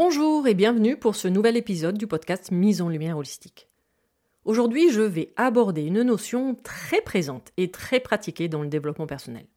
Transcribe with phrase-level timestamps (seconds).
[0.00, 3.66] Bonjour et bienvenue pour ce nouvel épisode du podcast Mise en lumière holistique.
[4.44, 9.48] Aujourd'hui, je vais aborder une notion très présente et très pratiquée dans le développement personnel.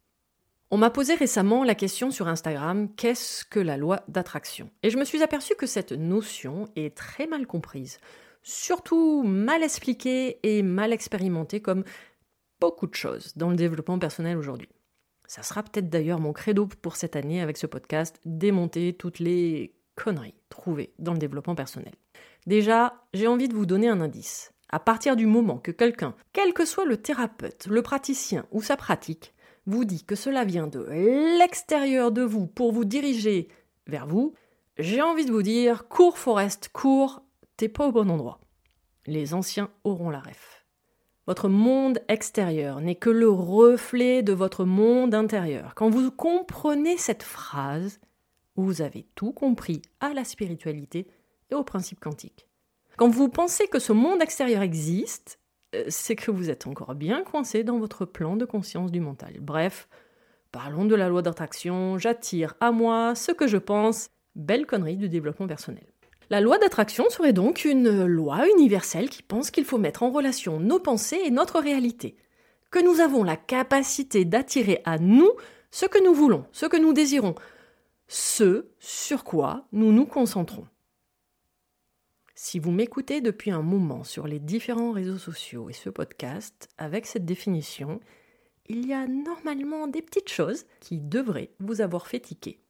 [0.72, 4.68] On m'a posé récemment la question sur Instagram qu'est-ce que la loi d'attraction?
[4.82, 7.98] Et je me suis aperçu que cette notion est très mal comprise,
[8.42, 11.84] surtout mal expliquée et mal expérimentée comme
[12.60, 14.70] beaucoup de choses dans le développement personnel aujourd'hui.
[15.28, 19.72] Ça sera peut-être d'ailleurs mon credo pour cette année avec ce podcast, démonter toutes les
[19.94, 21.94] conneries trouvées dans le développement personnel.
[22.46, 24.52] Déjà, j'ai envie de vous donner un indice.
[24.68, 28.76] À partir du moment que quelqu'un, quel que soit le thérapeute, le praticien ou sa
[28.76, 29.34] pratique,
[29.66, 30.86] vous dit que cela vient de
[31.38, 33.48] l'extérieur de vous pour vous diriger
[33.86, 34.34] vers vous,
[34.78, 37.22] j'ai envie de vous dire, cours Forest, cours,
[37.56, 38.40] t'es pas au bon endroit.
[39.06, 40.66] Les anciens auront la ref.
[41.26, 45.74] Votre monde extérieur n'est que le reflet de votre monde intérieur.
[45.76, 48.00] Quand vous comprenez cette phrase,
[48.56, 51.06] vous avez tout compris à la spiritualité
[51.50, 52.46] et aux principes quantiques.
[52.96, 55.38] Quand vous pensez que ce monde extérieur existe,
[55.74, 59.38] euh, c'est que vous êtes encore bien coincé dans votre plan de conscience du mental.
[59.40, 59.88] Bref,
[60.50, 65.08] parlons de la loi d'attraction, j'attire à moi ce que je pense, belle connerie du
[65.08, 65.86] développement personnel.
[66.30, 70.60] La loi d'attraction serait donc une loi universelle qui pense qu'il faut mettre en relation
[70.60, 72.16] nos pensées et notre réalité,
[72.70, 75.30] que nous avons la capacité d'attirer à nous
[75.70, 77.34] ce que nous voulons, ce que nous désirons,
[78.12, 80.66] ce sur quoi nous nous concentrons.
[82.34, 87.06] Si vous m'écoutez depuis un moment sur les différents réseaux sociaux et ce podcast, avec
[87.06, 88.00] cette définition,
[88.68, 92.60] il y a normalement des petites choses qui devraient vous avoir fait tiquer.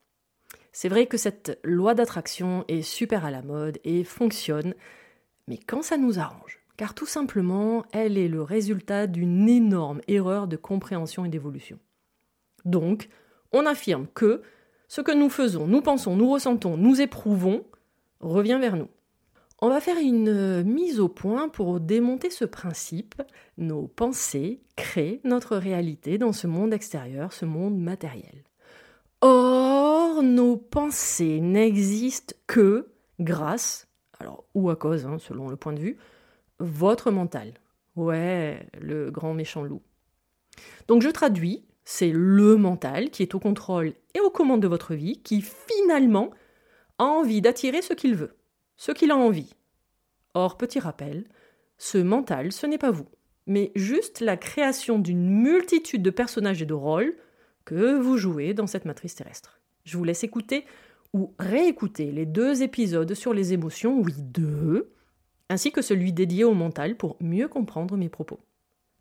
[0.71, 4.73] C'est vrai que cette loi d'attraction est super à la mode et fonctionne,
[5.49, 10.47] mais quand ça nous arrange, car tout simplement, elle est le résultat d'une énorme erreur
[10.47, 11.79] de compréhension et d'évolution.
[12.63, 13.09] Donc,
[13.51, 14.41] on affirme que
[14.87, 17.63] ce que nous faisons, nous pensons, nous ressentons, nous éprouvons,
[18.19, 18.89] revient vers nous.
[19.65, 23.21] On va faire une euh, mise au point pour démonter ce principe.
[23.57, 28.43] Nos pensées créent notre réalité dans ce monde extérieur, ce monde matériel.
[29.21, 32.89] Or, nos pensées n'existent que
[33.21, 33.87] grâce,
[34.19, 35.97] alors ou à cause, hein, selon le point de vue,
[36.59, 37.53] votre mental.
[37.95, 39.81] Ouais, le grand méchant loup.
[40.89, 44.93] Donc je traduis, c'est le mental qui est au contrôle et aux commandes de votre
[44.93, 46.31] vie, qui finalement
[46.97, 48.35] a envie d'attirer ce qu'il veut,
[48.77, 49.53] ce qu'il a envie.
[50.33, 51.25] Or, petit rappel,
[51.77, 53.07] ce mental, ce n'est pas vous,
[53.45, 57.15] mais juste la création d'une multitude de personnages et de rôles
[57.65, 59.59] que vous jouez dans cette matrice terrestre.
[59.83, 60.65] Je vous laisse écouter
[61.13, 64.91] ou réécouter les deux épisodes sur les émotions, oui deux,
[65.49, 68.39] ainsi que celui dédié au mental pour mieux comprendre mes propos.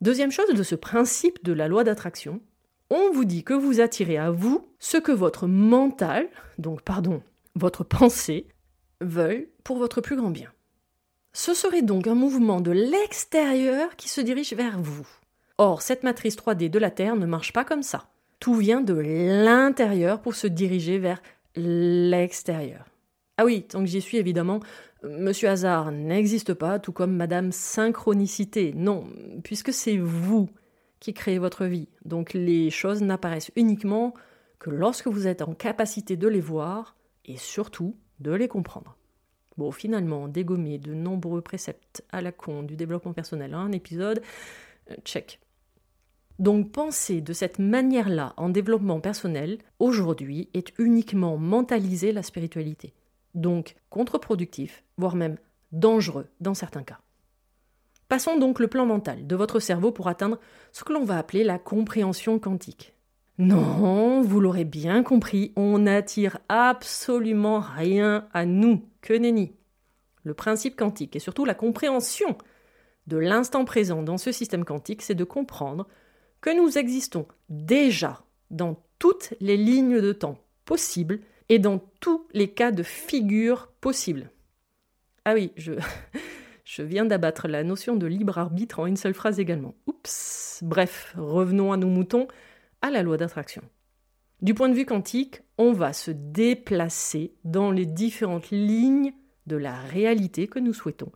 [0.01, 2.41] Deuxième chose de ce principe de la loi d'attraction,
[2.93, 6.29] on vous dit que vous attirez à vous ce que votre mental,
[6.59, 7.23] donc pardon,
[7.57, 8.47] votre pensée,
[9.01, 10.53] veulent pour votre plus grand bien.
[11.33, 15.09] Ce serait donc un mouvement de l'extérieur qui se dirige vers vous.
[15.57, 18.09] Or, cette matrice 3D de la Terre ne marche pas comme ça.
[18.41, 21.23] Tout vient de l'intérieur pour se diriger vers
[21.57, 22.85] l'extérieur.
[23.39, 24.61] Ah oui, tant que j'y suis, évidemment,
[25.03, 28.75] Monsieur Hasard n'existe pas, tout comme Madame Synchronicité.
[28.77, 29.07] Non,
[29.43, 30.51] puisque c'est vous
[31.03, 31.89] qui créez votre vie.
[32.05, 34.15] Donc les choses n'apparaissent uniquement
[34.59, 38.97] que lorsque vous êtes en capacité de les voir et surtout de les comprendre.
[39.57, 44.23] Bon, finalement, dégommer de nombreux préceptes à la con du développement personnel un épisode,
[44.91, 45.41] euh, check.
[46.39, 52.95] Donc penser de cette manière-là en développement personnel, aujourd'hui, est uniquement mentaliser la spiritualité
[53.35, 55.39] donc contre-productif, voire même
[55.73, 57.01] dangereux dans certains cas.
[58.13, 60.39] Passons donc le plan mental de votre cerveau pour atteindre
[60.71, 62.93] ce que l'on va appeler la compréhension quantique.
[63.39, 69.55] Non, vous l'aurez bien compris, on n'attire absolument rien à nous, que nenni.
[70.25, 72.37] Le principe quantique et surtout la compréhension
[73.07, 75.89] de l'instant présent dans ce système quantique, c'est de comprendre
[76.43, 78.21] que nous existons déjà
[78.51, 80.37] dans toutes les lignes de temps
[80.67, 84.31] possibles et dans tous les cas de figure possibles.
[85.25, 85.73] Ah oui, je,
[86.65, 89.75] je viens d'abattre la notion de libre arbitre en une seule phrase également.
[89.87, 90.61] Oups.
[90.63, 92.29] Bref, revenons à nos moutons,
[92.83, 93.63] à la loi d'attraction.
[94.41, 99.13] Du point de vue quantique, on va se déplacer dans les différentes lignes
[99.47, 101.13] de la réalité que nous souhaitons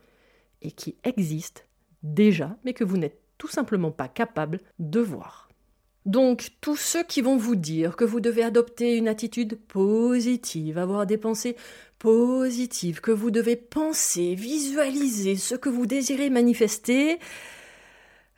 [0.62, 1.62] et qui existent
[2.02, 5.48] déjà, mais que vous n'êtes tout simplement pas capable de voir.
[6.06, 11.04] Donc, tous ceux qui vont vous dire que vous devez adopter une attitude positive, avoir
[11.04, 11.56] des pensées
[11.98, 17.18] positives, que vous devez penser, visualiser ce que vous désirez manifester,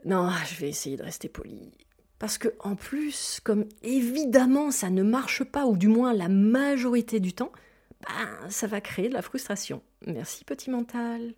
[0.05, 1.73] non, je vais essayer de rester poli.
[2.19, 7.21] Parce que, en plus, comme évidemment ça ne marche pas, ou du moins la majorité
[7.21, 7.53] du temps,
[8.03, 9.83] ben, ça va créer de la frustration.
[10.07, 11.35] Merci, petit mental.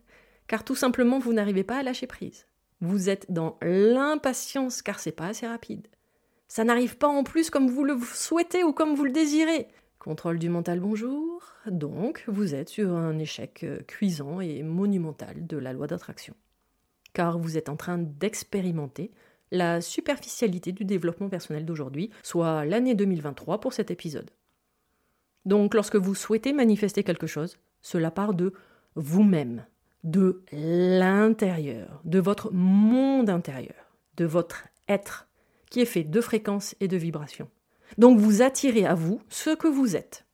[0.46, 2.46] Car tout simplement, vous n'arrivez pas à lâcher prise.
[2.80, 5.86] Vous êtes dans l'impatience car c'est pas assez rapide.
[6.48, 9.68] Ça n'arrive pas en plus comme vous le souhaitez ou comme vous le désirez.
[10.00, 11.42] Contrôle du mental, bonjour.
[11.66, 16.34] Donc, vous êtes sur un échec euh, cuisant et monumental de la loi d'attraction.
[17.12, 19.10] Car vous êtes en train d'expérimenter
[19.50, 24.30] la superficialité du développement personnel d'aujourd'hui, soit l'année 2023 pour cet épisode.
[25.44, 28.54] Donc, lorsque vous souhaitez manifester quelque chose, cela part de
[28.94, 29.66] vous-même,
[30.02, 35.28] de l'intérieur, de votre monde intérieur, de votre être
[35.68, 37.50] qui est fait de fréquences et de vibrations.
[37.98, 40.26] Donc vous attirez à vous ce que vous êtes.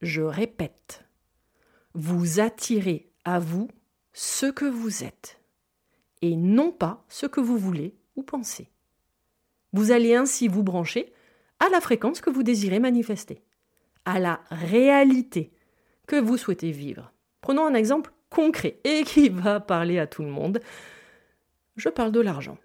[0.00, 1.04] Je répète,
[1.94, 3.68] vous attirez à vous
[4.12, 5.40] ce que vous êtes,
[6.22, 8.70] et non pas ce que vous voulez ou pensez.
[9.72, 11.12] Vous allez ainsi vous brancher
[11.58, 13.42] à la fréquence que vous désirez manifester,
[14.04, 15.52] à la réalité
[16.06, 17.12] que vous souhaitez vivre.
[17.40, 20.60] Prenons un exemple concret et qui va parler à tout le monde.
[21.76, 22.58] Je parle de l'argent.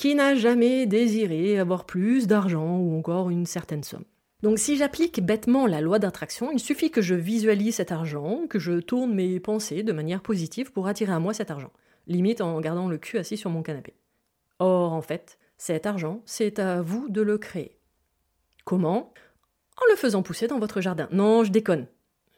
[0.00, 4.06] Qui n'a jamais désiré avoir plus d'argent ou encore une certaine somme
[4.42, 8.58] donc si j'applique bêtement la loi d'attraction, il suffit que je visualise cet argent, que
[8.58, 11.70] je tourne mes pensées de manière positive pour attirer à moi cet argent,
[12.06, 13.92] limite en gardant le cul assis sur mon canapé.
[14.58, 17.76] Or, en fait, cet argent, c'est à vous de le créer.
[18.64, 19.12] Comment?
[19.76, 21.08] En le faisant pousser dans votre jardin.
[21.12, 21.86] Non, je déconne.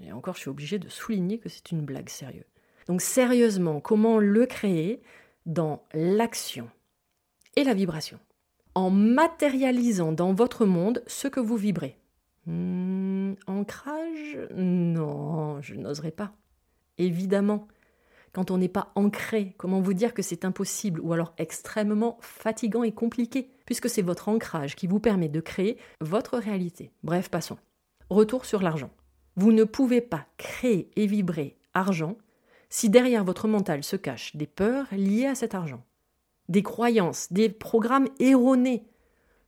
[0.00, 2.42] Et encore, je suis obligé de souligner que c'est une blague sérieuse.
[2.88, 5.00] Donc sérieusement, comment le créer?
[5.46, 6.68] Dans l'action
[7.56, 8.18] et la vibration.
[8.74, 11.98] En matérialisant dans votre monde ce que vous vibrez.
[12.46, 14.38] Hmm, ancrage?
[14.54, 16.32] Non, je n'oserais pas.
[16.98, 17.68] Évidemment,
[18.32, 22.82] quand on n'est pas ancré, comment vous dire que c'est impossible ou alors extrêmement fatigant
[22.82, 26.92] et compliqué, puisque c'est votre ancrage qui vous permet de créer votre réalité.
[27.02, 27.58] Bref, passons.
[28.08, 28.90] Retour sur l'argent.
[29.36, 32.16] Vous ne pouvez pas créer et vibrer argent
[32.68, 35.84] si derrière votre mental se cachent des peurs liées à cet argent
[36.48, 38.84] des croyances, des programmes erronés.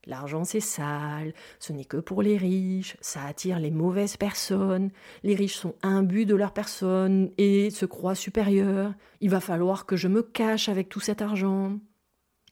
[0.06, 4.90] L'argent c'est sale, ce n'est que pour les riches, ça attire les mauvaises personnes,
[5.22, 9.96] les riches sont imbus de leur personne et se croient supérieurs, il va falloir que
[9.96, 11.78] je me cache avec tout cet argent.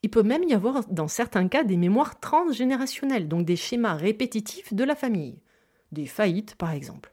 [0.02, 4.72] Il peut même y avoir dans certains cas des mémoires transgénérationnelles, donc des schémas répétitifs
[4.72, 5.38] de la famille,
[5.92, 7.12] des faillites par exemple.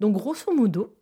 [0.00, 0.96] Donc grosso modo,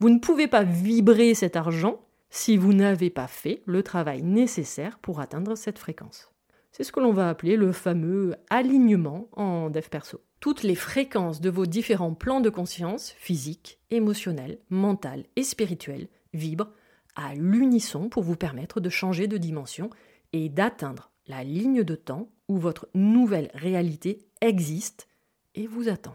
[0.00, 4.98] vous ne pouvez pas vibrer cet argent si vous n'avez pas fait le travail nécessaire
[4.98, 6.30] pour atteindre cette fréquence.
[6.72, 10.20] C'est ce que l'on va appeler le fameux alignement en dev perso.
[10.40, 16.70] Toutes les fréquences de vos différents plans de conscience, physique, émotionnel, mental et spirituel, vibrent
[17.16, 19.90] à l'unisson pour vous permettre de changer de dimension
[20.32, 25.08] et d'atteindre la ligne de temps où votre nouvelle réalité existe
[25.54, 26.14] et vous attend.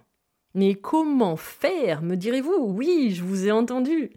[0.54, 2.58] Mais comment faire, me direz-vous?
[2.60, 4.12] Oui, je vous ai entendu.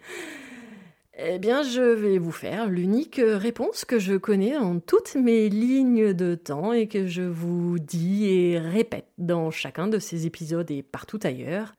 [1.19, 6.13] Eh bien, je vais vous faire l'unique réponse que je connais en toutes mes lignes
[6.13, 10.83] de temps et que je vous dis et répète dans chacun de ces épisodes et
[10.83, 11.73] partout ailleurs.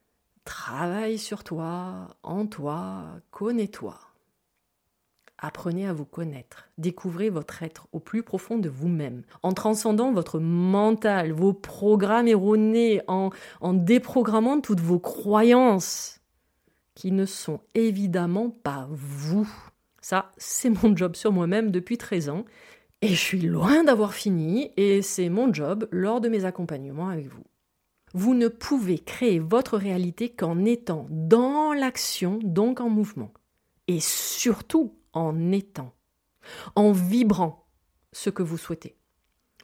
[0.44, 4.00] Travaille sur toi, en toi, connais-toi.
[5.38, 10.40] Apprenez à vous connaître, découvrez votre être au plus profond de vous-même, en transcendant votre
[10.40, 13.30] mental, vos programmes erronés, en,
[13.60, 16.17] en déprogrammant toutes vos croyances
[16.98, 19.48] qui ne sont évidemment pas vous.
[20.00, 22.44] Ça, c'est mon job sur moi-même depuis 13 ans,
[23.02, 27.28] et je suis loin d'avoir fini, et c'est mon job lors de mes accompagnements avec
[27.28, 27.44] vous.
[28.14, 33.32] Vous ne pouvez créer votre réalité qu'en étant dans l'action, donc en mouvement,
[33.86, 35.94] et surtout en étant,
[36.74, 37.68] en vibrant
[38.10, 38.96] ce que vous souhaitez.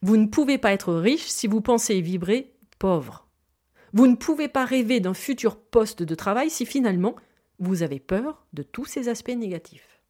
[0.02, 3.23] Vous ne pouvez pas être riche si vous pensez vibrer pauvre.
[3.94, 7.14] Vous ne pouvez pas rêver d'un futur poste de travail si finalement
[7.60, 10.00] vous avez peur de tous ces aspects négatifs.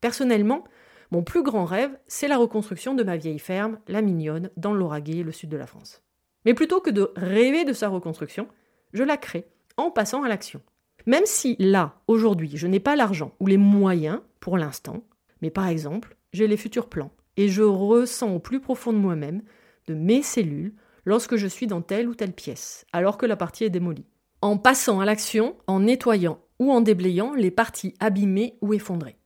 [0.00, 0.62] Personnellement,
[1.10, 5.24] mon plus grand rêve, c'est la reconstruction de ma vieille ferme, la Mignonne, dans l'Auragais,
[5.24, 6.04] le sud de la France.
[6.44, 8.46] Mais plutôt que de rêver de sa reconstruction,
[8.92, 10.62] je la crée en passant à l'action.
[11.04, 15.02] Même si là, aujourd'hui, je n'ai pas l'argent ou les moyens pour l'instant,
[15.42, 19.42] mais par exemple, j'ai les futurs plans et je ressens au plus profond de moi-même,
[19.88, 23.64] de mes cellules, lorsque je suis dans telle ou telle pièce, alors que la partie
[23.64, 24.06] est démolie.
[24.40, 29.16] En passant à l'action, en nettoyant ou en déblayant les parties abîmées ou effondrées.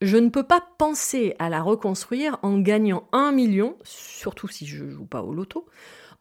[0.00, 4.88] Je ne peux pas penser à la reconstruire en gagnant un million, surtout si je
[4.88, 5.66] joue pas au loto,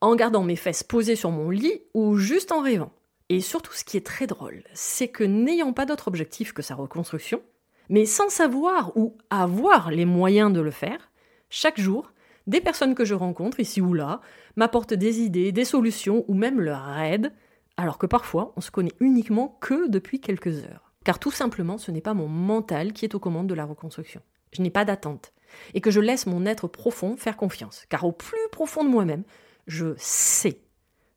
[0.01, 2.91] en gardant mes fesses posées sur mon lit ou juste en rêvant.
[3.29, 6.75] Et surtout, ce qui est très drôle, c'est que n'ayant pas d'autre objectif que sa
[6.75, 7.41] reconstruction,
[7.87, 11.11] mais sans savoir ou avoir les moyens de le faire,
[11.49, 12.11] chaque jour,
[12.49, 14.21] des personnes que je rencontre ici ou là
[14.55, 17.31] m'apportent des idées, des solutions ou même leur aide,
[17.77, 20.91] alors que parfois on se connaît uniquement que depuis quelques heures.
[21.05, 24.21] Car tout simplement, ce n'est pas mon mental qui est aux commandes de la reconstruction.
[24.51, 25.31] Je n'ai pas d'attente.
[25.73, 27.85] Et que je laisse mon être profond faire confiance.
[27.89, 29.23] Car au plus profond de moi-même,
[29.67, 30.61] je sais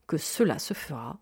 [0.06, 1.18] que cela se fera,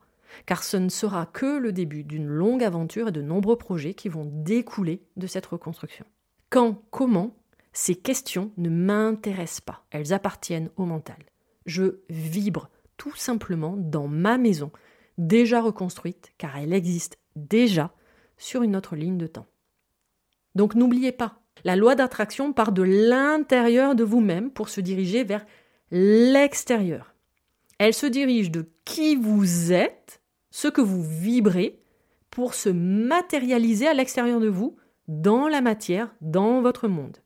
[0.46, 4.08] car ce ne sera que le début d'une longue aventure et de nombreux projets qui
[4.08, 6.04] vont découler de cette reconstruction.
[6.50, 7.36] Quand, comment,
[7.72, 11.18] ces questions ne m'intéressent pas, elles appartiennent au mental.
[11.66, 14.70] Je vibre tout simplement dans ma maison,
[15.18, 17.92] déjà reconstruite, car elle existe déjà
[18.36, 19.46] sur une autre ligne de temps.
[20.54, 25.46] Donc n'oubliez pas, la loi d'attraction part de l'intérieur de vous-même pour se diriger vers
[25.90, 27.14] l'extérieur.
[27.78, 31.80] Elle se dirige de qui vous êtes, ce que vous vibrez,
[32.30, 34.76] pour se matérialiser à l'extérieur de vous,
[35.08, 37.18] dans la matière, dans votre monde.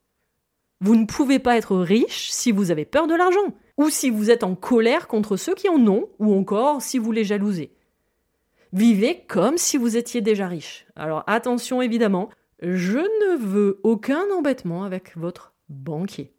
[0.80, 4.30] Vous ne pouvez pas être riche si vous avez peur de l'argent, ou si vous
[4.30, 7.72] êtes en colère contre ceux qui en ont, ou encore si vous les jalousez.
[8.72, 10.86] Vivez comme si vous étiez déjà riche.
[10.96, 12.28] Alors attention évidemment,
[12.60, 16.34] je ne veux aucun embêtement avec votre banquier.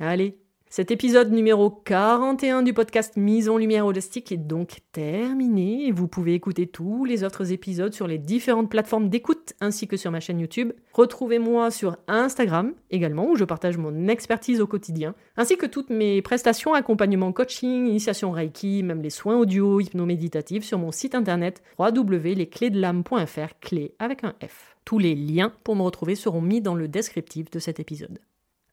[0.00, 0.38] Allez,
[0.70, 5.90] cet épisode numéro 41 du podcast Mise en lumière holistique est donc terminé.
[5.92, 10.10] Vous pouvez écouter tous les autres épisodes sur les différentes plateformes d'écoute ainsi que sur
[10.10, 10.72] ma chaîne YouTube.
[10.92, 16.20] Retrouvez-moi sur Instagram également où je partage mon expertise au quotidien ainsi que toutes mes
[16.20, 23.58] prestations, accompagnement coaching, initiation Reiki, même les soins audio, hypnoméditatifs sur mon site internet www.lesclésdelame.fr,
[23.62, 24.76] clé avec un F.
[24.84, 28.18] Tous les liens pour me retrouver seront mis dans le descriptif de cet épisode.